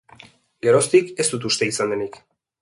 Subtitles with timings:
[0.67, 2.19] Geroztik, ez dut uste izan denik.